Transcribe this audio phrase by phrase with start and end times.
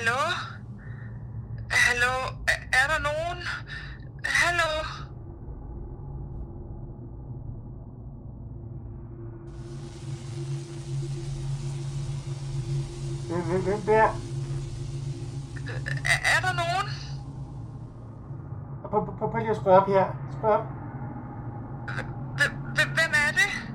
[0.00, 0.20] Hallo?
[1.70, 2.12] Hallo?
[2.48, 3.38] Er, er der nogen?
[4.24, 4.70] Hallo?
[13.62, 14.02] Hvem, der?
[16.04, 16.88] Er, er der nogen?
[19.18, 20.06] Prøv, lige at skrue op her.
[20.32, 20.64] Skrue op.
[22.36, 23.70] Hvem, hvem, hvem er det?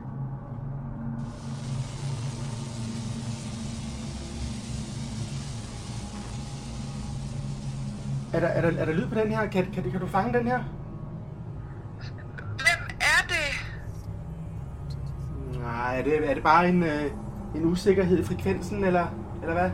[8.36, 9.48] Er der, er der, er der lyd på den her?
[9.50, 10.60] Kan, kan, kan du fange den her?
[12.38, 13.52] Hvem er det?
[15.62, 17.12] Nej, er det, er det bare en, øh,
[17.56, 19.06] en usikkerhed i frekvensen, eller,
[19.42, 19.70] eller hvad?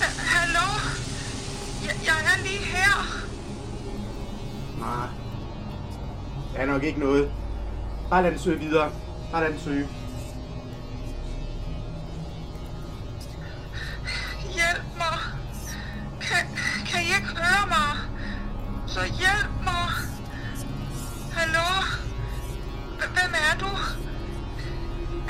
[0.00, 0.66] Ha- Hallo?
[1.86, 2.94] Jeg, jeg er lige her.
[4.80, 5.08] Nej.
[6.56, 7.30] Er nok ikke noget.
[8.10, 8.90] Bare lad den søge videre.
[9.32, 9.88] Bare lad den søge.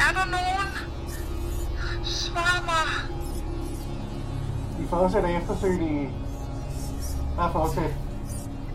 [0.04, 0.68] Er der nogen?
[2.04, 2.86] Svar mig.
[4.78, 6.12] Vi fortsætter eftersøgningen.
[7.36, 7.94] Bare fortsæt.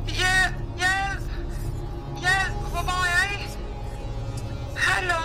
[0.06, 0.56] Hjælp!
[0.78, 1.32] Hjælp!
[2.20, 2.54] Hjælp!
[2.72, 3.58] Hvor, er I?
[4.78, 5.22] Hallo?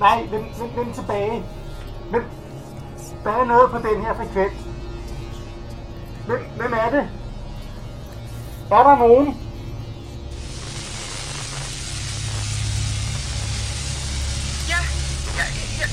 [0.00, 1.44] Nej, vend, vend, vend tilbage.
[2.10, 2.24] Vend.
[3.24, 4.52] Der er noget på den her frekvens.
[6.26, 7.08] Hvem, hvem er det?
[8.70, 9.47] Er der nogen?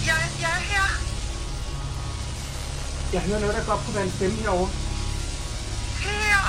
[0.09, 0.87] Jeg, jeg, er her.
[3.13, 4.69] Jeg hører noget, der godt kunne være en stemme herovre.
[6.05, 6.43] Her.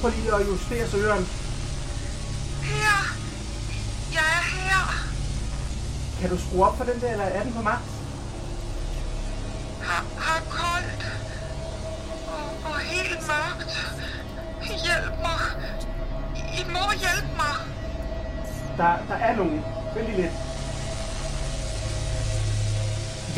[0.00, 1.24] Prøv lige at justere søgeren.
[2.62, 2.98] Her.
[4.16, 4.82] Jeg er her.
[6.20, 7.80] Kan du skrue op for den der, eller er den på max?
[9.82, 11.02] Har, har koldt.
[12.34, 13.70] Og, og helt mørkt.
[14.60, 15.40] Hjælp mig.
[16.58, 17.56] I må hjælpe mig.
[18.76, 19.64] Der, der er nogen.
[19.94, 20.47] Vent lige lidt.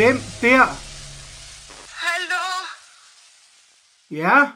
[0.01, 0.65] Hvem der?
[2.05, 2.47] Hallo?
[4.11, 4.53] Ja?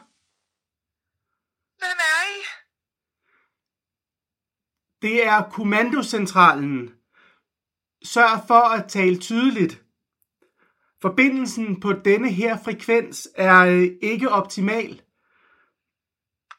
[1.77, 2.37] Hvem er I?
[5.01, 6.95] Det er kommandocentralen.
[8.03, 9.83] Sørg for at tale tydeligt.
[11.01, 15.01] Forbindelsen på denne her frekvens er øh, ikke optimal.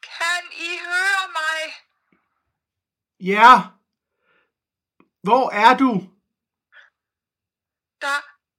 [0.03, 1.73] Kan I høre mig?
[3.19, 3.61] Ja.
[5.23, 6.16] Hvor er du?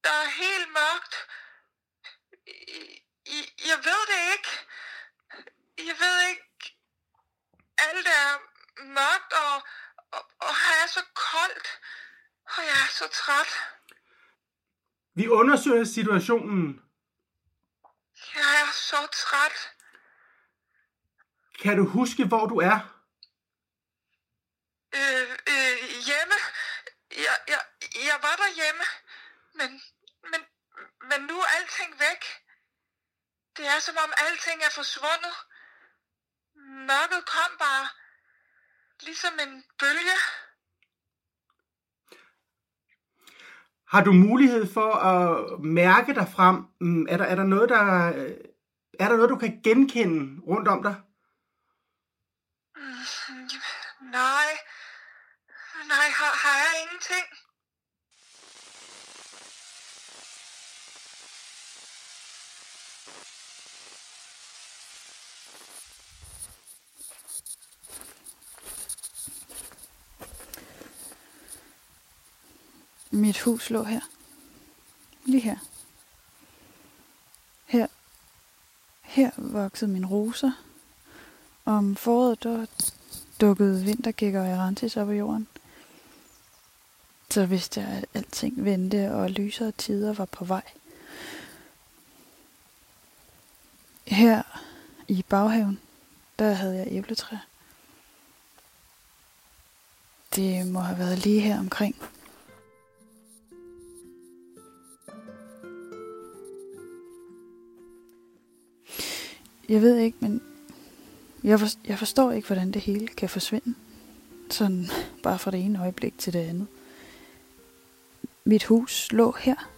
[0.09, 1.15] Der, er helt mørkt.
[3.71, 4.53] Jeg ved det ikke.
[5.79, 6.77] Jeg ved ikke.
[7.79, 8.29] Alt er
[8.83, 9.55] mørkt, og,
[10.17, 11.69] og, og her er så koldt.
[12.45, 13.51] Og jeg er så træt.
[15.15, 16.83] Vi undersøger situationen.
[18.35, 19.57] Jeg er så træt.
[21.63, 22.79] Kan du huske, hvor du er?
[24.95, 25.77] Øh, øh,
[26.07, 26.39] hjemme.
[27.11, 27.63] Jeg, jeg,
[27.95, 28.85] jeg var derhjemme.
[29.59, 29.71] Men,
[30.31, 30.41] men,
[31.11, 32.23] men nu er alting væk.
[33.57, 35.35] Det er som om alting er forsvundet.
[36.91, 37.89] Mørket kom bare.
[39.03, 40.17] Ligesom en bølge.
[43.89, 46.57] Har du mulighed for at mærke dig frem?
[46.81, 47.85] Mm, Er der, er der noget, der
[48.17, 48.37] øh,
[49.01, 50.97] er der noget, du kan genkende rundt om dig?
[52.77, 53.51] Mm,
[54.11, 54.51] Nej.
[55.89, 57.27] Nej, har, har jeg ingenting?
[73.19, 74.01] Mit hus lå her.
[75.25, 75.57] Lige her.
[77.67, 77.87] Her.
[79.01, 80.53] Her voksede mine roser.
[81.65, 82.67] Om foråret, der
[83.41, 85.49] dukkede vintergækker og erantis op i jorden.
[87.31, 90.63] Så vidste jeg, at alting vendte, og lysere tider var på vej.
[94.07, 94.43] Her
[95.09, 95.81] i baghaven,
[96.39, 97.37] der havde jeg æbletræ.
[100.35, 101.97] Det må have været lige her omkring.
[109.69, 110.43] Jeg ved ikke, men
[111.45, 113.75] jeg, for, jeg forstår ikke, hvordan det hele kan forsvinde.
[114.51, 114.87] Sådan
[115.23, 116.67] bare fra det ene øjeblik til det andet.
[118.45, 119.71] Mit hus lå her.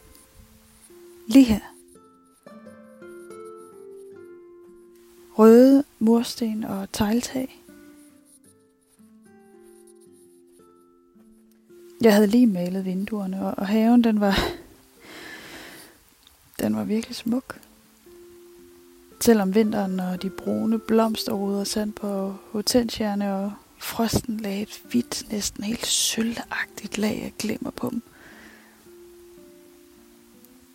[1.29, 1.61] Lige her.
[5.39, 7.63] Røde mursten og tegltag.
[12.01, 14.35] Jeg havde lige malet vinduerne, og, og haven, den var...
[16.61, 17.61] Den var virkelig smuk.
[19.21, 25.31] Selv om vinteren og de brune blomsterruder sand på hortensierne og frosten lagde et hvidt,
[25.31, 28.03] næsten helt sølvagtigt lag af glimmer på dem.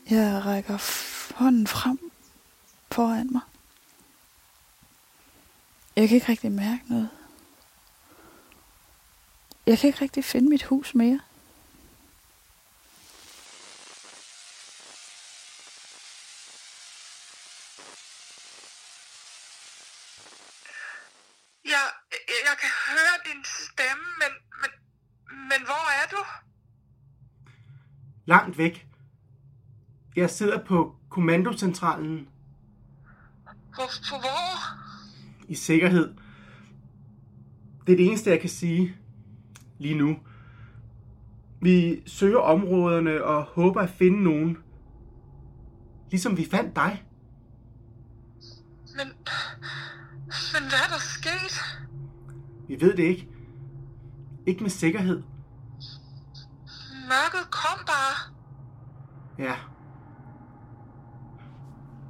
[0.09, 0.77] Jeg rækker
[1.35, 2.11] hånden frem
[2.91, 3.41] foran mig.
[5.95, 7.09] Jeg kan ikke rigtig mærke noget.
[9.65, 11.19] Jeg kan ikke rigtig finde mit hus mere.
[21.65, 21.85] Jeg,
[22.49, 24.31] jeg kan høre din stemme, men,
[24.61, 24.71] men,
[25.49, 26.21] men hvor er du?
[28.25, 28.87] Langt væk.
[30.15, 32.27] Jeg sidder på kommandocentralen
[33.43, 34.75] Hvor, hvor?
[35.47, 36.13] i sikkerhed.
[37.87, 38.95] Det er det eneste, jeg kan sige
[39.77, 40.17] lige nu.
[41.61, 44.57] Vi søger områderne og håber at finde nogen.
[46.11, 47.03] Ligesom vi fandt dig.
[48.97, 49.07] Men,
[50.53, 51.79] men hvad er der sket?
[52.67, 53.29] Vi ved det ikke.
[54.45, 55.23] Ikke med sikkerhed.
[57.09, 58.33] Mørket kom bare.
[59.37, 59.55] Ja.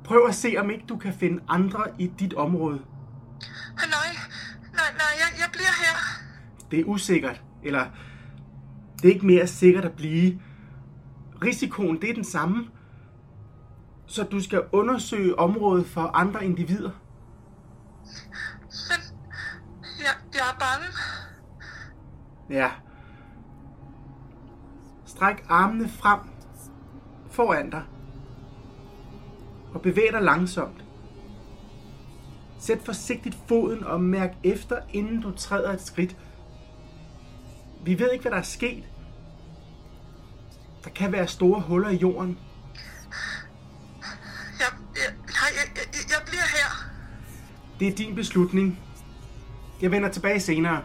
[0.03, 2.81] Prøv at se, om ikke du kan finde andre i dit område.
[3.75, 3.87] Nej,
[4.73, 5.97] nej, nej, jeg, jeg bliver her.
[6.71, 7.85] Det er usikkert, eller
[9.01, 10.41] det er ikke mere sikkert at blive.
[11.43, 12.67] Risikoen, det er den samme.
[14.05, 16.91] Så du skal undersøge området for andre individer.
[18.89, 18.99] Men
[19.99, 20.87] jeg, jeg er bange.
[22.49, 22.71] Ja.
[25.15, 26.19] Stræk armene frem
[27.31, 27.83] foran dig.
[29.73, 30.85] Og bevæg dig langsomt.
[32.59, 36.17] Sæt forsigtigt foden og mærk efter, inden du træder et skridt.
[37.83, 38.83] Vi ved ikke, hvad der er sket.
[40.83, 42.39] Der kan være store huller i jorden.
[44.59, 46.89] Jeg, jeg, nej, jeg, jeg, jeg bliver her.
[47.79, 48.79] Det er din beslutning.
[49.81, 50.83] Jeg vender tilbage senere.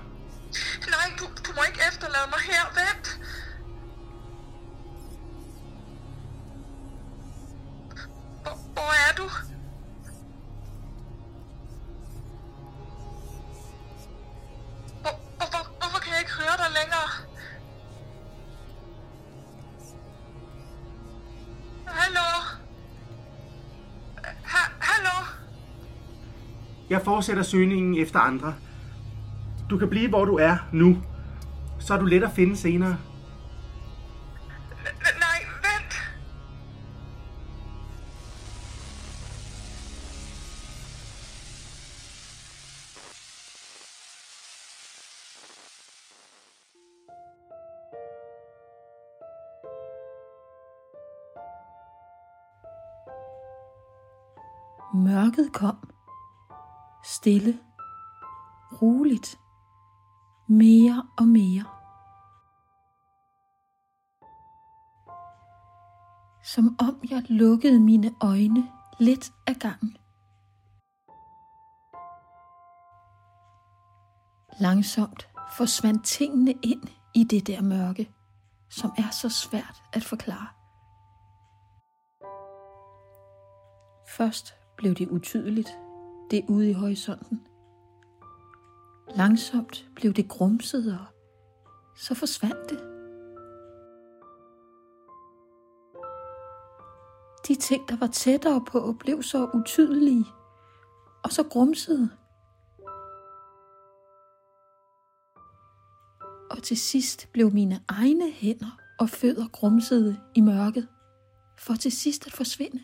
[26.90, 28.54] Jeg fortsætter søgningen efter andre.
[29.70, 31.02] Du kan blive, hvor du er nu.
[31.78, 32.96] Så er du let at finde senere.
[35.20, 35.94] Nej, vent.
[54.94, 55.89] Mørket kom.
[57.20, 57.58] Stille.
[58.82, 59.38] Roligt.
[60.48, 61.64] Mere og mere.
[66.44, 69.96] Som om jeg lukkede mine øjne lidt ad gangen.
[74.60, 76.82] Langsomt forsvandt tingene ind
[77.14, 78.10] i det der mørke,
[78.70, 80.48] som er så svært at forklare.
[84.16, 85.78] Først blev det utydeligt,
[86.30, 87.40] det ude i horisonten.
[89.16, 91.06] Langsomt blev det grumset, og
[91.96, 92.80] så forsvandt det.
[97.48, 100.24] De ting, der var tættere på, blev så utydelige,
[101.24, 102.10] og så grumsede.
[106.50, 110.88] Og til sidst blev mine egne hænder og fødder grumsede i mørket,
[111.58, 112.80] for til sidst at forsvinde.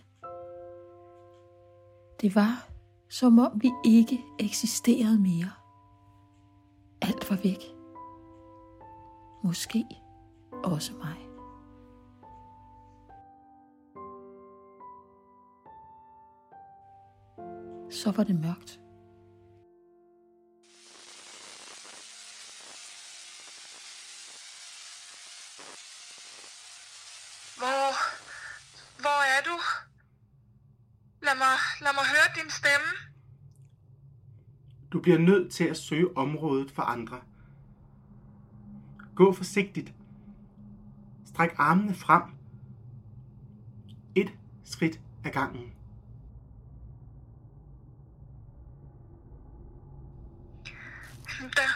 [2.21, 2.76] Det var,
[3.09, 5.51] som om vi ikke eksisterede mere.
[7.03, 7.63] Alt var væk.
[9.45, 9.85] Måske
[10.65, 11.17] også mig.
[17.91, 18.86] Så var det mørkt.
[31.27, 32.87] Lad mig, lad mig høre din stemme.
[34.93, 37.21] Du bliver nødt til at søge området for andre.
[39.15, 39.95] Gå forsigtigt.
[41.27, 42.23] Stræk armene frem.
[44.15, 44.33] Et
[44.65, 45.73] skridt ad gangen.
[51.41, 51.69] Der,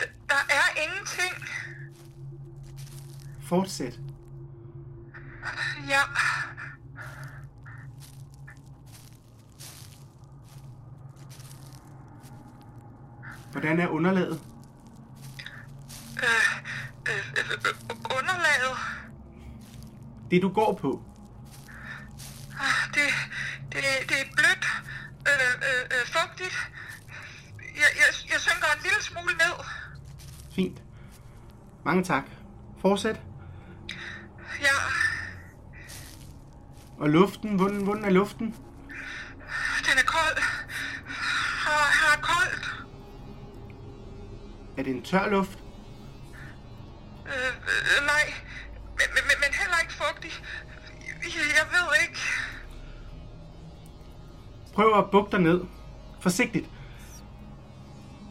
[0.00, 1.48] der, der er ingenting.
[3.40, 4.00] Fortsæt.
[5.88, 6.00] Ja.
[13.52, 14.40] Hvordan er underlaget?
[16.16, 16.56] Øh,
[17.08, 17.74] øh, øh,
[18.18, 18.78] underlaget.
[20.30, 21.02] Det du går på.
[22.60, 23.02] Ah, Det,
[23.72, 24.66] det, det er blødt.
[25.28, 26.70] Øh, øh, øh, fugtigt.
[27.58, 29.64] Jeg, jeg, jeg synker en lille smule ned.
[30.54, 30.82] Fint.
[31.84, 32.24] Mange tak.
[32.80, 33.20] Fortsæt.
[34.60, 34.68] Ja,
[36.98, 38.46] Og luften, hvordan, hvordan er luften?
[39.86, 40.42] den er kold.
[41.66, 42.71] Her er koldt.
[44.76, 45.58] Er det en tør luft?
[47.26, 48.34] Øh, øh, nej,
[48.88, 50.30] men, men, men- heller ikke fugtig.
[51.22, 52.18] Jeg, jeg ved ikke.
[54.74, 55.60] Prøv at bukke dig ned.
[56.20, 56.66] Forsigtigt.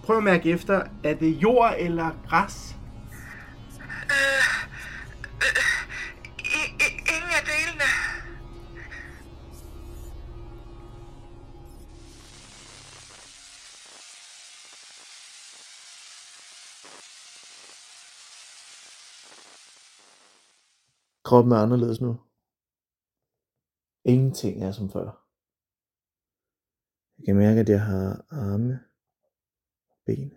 [0.04, 2.71] Prøv at mærke efter, er det jord eller græs?
[21.32, 22.22] Kroppen er anderledes nu.
[24.04, 25.28] Ingenting er som før.
[27.18, 28.80] Jeg kan mærke, at jeg har arme
[29.90, 30.30] og ben.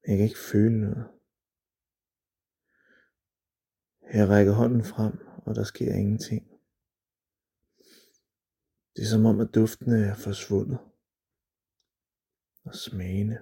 [0.00, 1.10] Men jeg kan ikke føle noget.
[4.12, 5.14] Jeg rækker hånden frem,
[5.46, 6.44] og der sker ingenting.
[8.96, 10.78] Det er som om, at duftene er forsvundet.
[12.64, 13.38] Og smagene.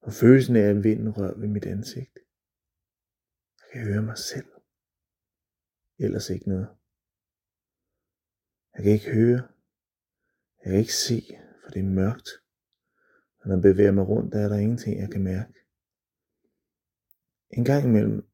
[0.00, 2.18] Og følelsen af, at vinden rører ved mit ansigt.
[3.58, 4.55] Jeg kan høre mig selv.
[5.98, 6.68] Ellers ikke noget.
[8.74, 9.48] Jeg kan ikke høre.
[10.64, 11.22] Jeg kan ikke se,
[11.64, 12.28] for det er mørkt.
[13.38, 15.54] Og når jeg bevæger mig rundt, der er der ingenting, jeg kan mærke.
[17.50, 18.28] En gang imellem,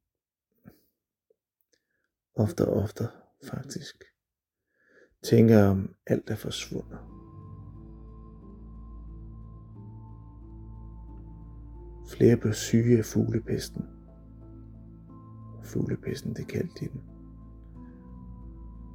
[2.34, 3.04] ofte og ofte
[3.44, 4.04] faktisk,
[5.22, 6.98] tænker jeg om alt er forsvundet.
[12.16, 13.82] Flere blev syge af fuglepesten.
[15.64, 17.11] Fuglepesten, det kaldte de den.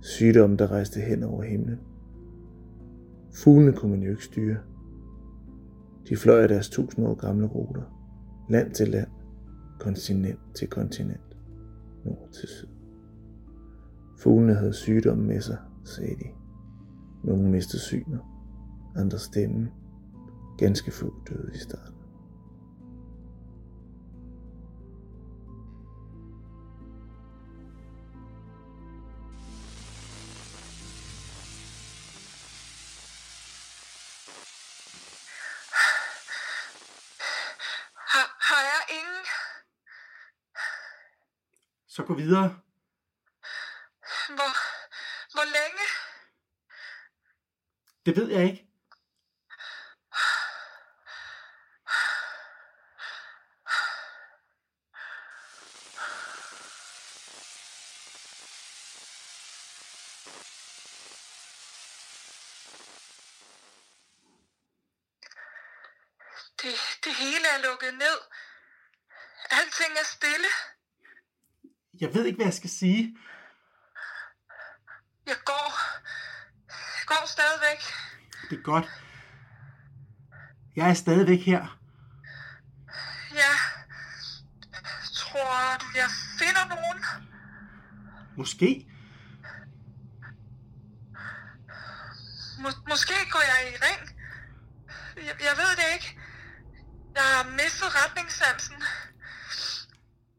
[0.08, 1.80] Sygdommen, der rejste hen over himlen.
[3.34, 4.58] Fuglene kunne man jo ikke styre.
[6.10, 7.82] De fløj af deres tusind år gamle ruter.
[8.50, 9.08] Land til land,
[9.80, 11.38] kontinent til kontinent,
[12.06, 12.68] nord til syd.
[14.20, 16.30] Fuglene havde sygdommen med sig, sagde de.
[17.24, 18.20] Nogle mistede synet,
[18.96, 19.70] andre stemmen.
[20.58, 21.97] Ganske få døde i starten.
[41.98, 42.62] Så gå videre.
[44.38, 44.52] Hvor,
[45.34, 45.86] hvor længe?
[48.06, 48.68] Det ved jeg ikke.
[66.62, 66.74] Det,
[67.04, 68.20] det hele er lukket ned.
[69.52, 70.48] Alting er stille.
[72.00, 73.18] Jeg ved ikke, hvad jeg skal sige.
[75.28, 75.72] Jeg går.
[76.70, 77.82] Jeg går stadigvæk.
[78.50, 78.86] Det er godt.
[80.76, 81.78] Jeg er stadigvæk her.
[83.34, 83.54] Ja.
[85.14, 87.04] Tror du, jeg finder nogen?
[88.38, 88.88] Måske.
[92.60, 94.20] Må- måske går jeg i ring.
[95.16, 96.20] Jeg, jeg ved det ikke.
[97.16, 98.76] Jeg har mistet retningssansen.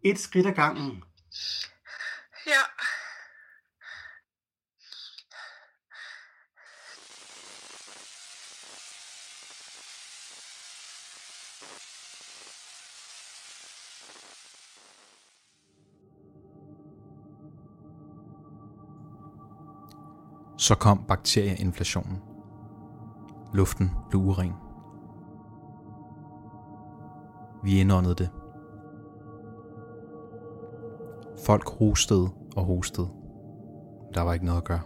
[0.04, 1.02] Et skridt ad gangen.
[20.58, 22.22] Så kom bakterieinflationen.
[23.54, 24.52] Luften blev uren.
[27.62, 28.30] Vi indåndede det.
[31.46, 33.08] Folk hostede og hostede.
[34.14, 34.80] Der var ikke noget at gøre.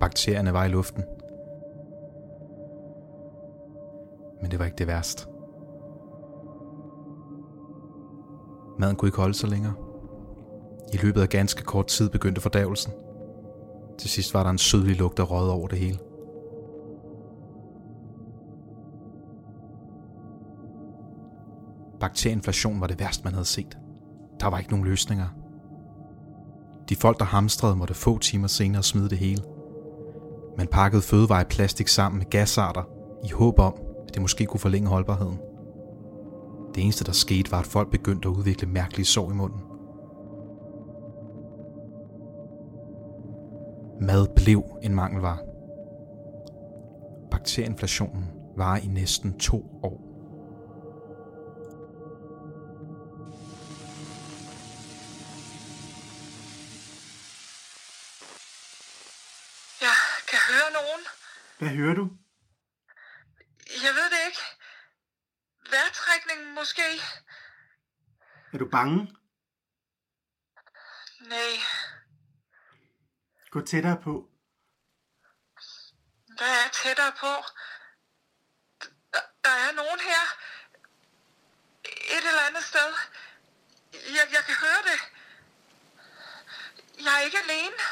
[0.00, 1.04] Bakterierne var i luften.
[4.40, 5.28] Men det var ikke det værste.
[8.78, 9.74] Maden kunne ikke holde sig længere.
[10.92, 12.92] I løbet af ganske kort tid begyndte fordævelsen.
[14.02, 15.98] Til sidst var der en sødlig lugt af rød over det hele.
[22.00, 23.78] Bakterieinflation var det værste, man havde set.
[24.40, 25.26] Der var ikke nogen løsninger.
[26.88, 29.42] De folk, der hamstrede, måtte få timer senere smide det hele.
[30.58, 32.82] Man pakkede fødevarer i plastik sammen med gasarter,
[33.24, 33.74] i håb om,
[34.08, 35.38] at det måske kunne forlænge holdbarheden.
[36.74, 39.71] Det eneste, der skete, var, at folk begyndte at udvikle mærkelige sår i munden.
[44.06, 45.38] Mad blev en mangelvare.
[47.30, 48.24] Bakterieinflationen
[48.56, 49.98] var i næsten to år.
[59.80, 59.96] Jeg
[60.30, 61.02] kan høre nogen.
[61.58, 62.04] Hvad hører du?
[63.84, 64.42] Jeg ved det ikke.
[65.70, 66.88] Vejrtrækningen måske.
[68.52, 68.98] Er du bange?
[71.28, 71.52] Nej,
[73.52, 74.28] Gå tættere på.
[76.38, 77.32] hvad er tættere på?
[79.12, 80.22] Der, der er nogen her.
[81.84, 82.90] Et eller andet sted.
[83.92, 85.00] Jeg, jeg kan høre det.
[87.04, 87.82] Jeg er ikke alene.